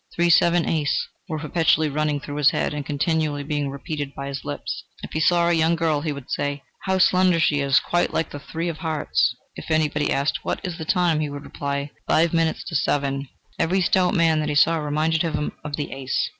"Three, 0.15 0.31
seven, 0.31 0.67
ace," 0.67 1.07
were 1.29 1.37
perpetually 1.37 1.87
running 1.87 2.19
through 2.19 2.37
his 2.37 2.49
head 2.49 2.73
and 2.73 2.83
continually 2.83 3.43
being 3.43 3.69
repeated 3.69 4.15
by 4.15 4.29
his 4.29 4.43
lips. 4.43 4.83
If 5.03 5.11
he 5.13 5.19
saw 5.19 5.47
a 5.47 5.53
young 5.53 5.75
girl, 5.75 6.01
he 6.01 6.11
would 6.11 6.31
say: 6.31 6.63
"How 6.85 6.97
slender 6.97 7.39
she 7.39 7.59
is! 7.59 7.79
quite 7.79 8.11
like 8.11 8.31
the 8.31 8.39
three 8.39 8.67
of 8.67 8.79
hearts." 8.79 9.35
If 9.55 9.69
anybody 9.69 10.11
asked: 10.11 10.39
"What 10.41 10.59
is 10.63 10.79
the 10.79 10.85
time?" 10.85 11.19
he 11.19 11.29
would 11.29 11.43
reply: 11.43 11.91
"Five 12.07 12.33
minutes 12.33 12.63
to 12.69 12.75
seven." 12.75 13.29
Every 13.59 13.79
stout 13.81 14.15
man 14.15 14.39
that 14.39 14.49
he 14.49 14.55
saw 14.55 14.77
reminded 14.77 15.21
him 15.21 15.51
of 15.63 15.75
the 15.75 15.91
ace. 15.91 16.27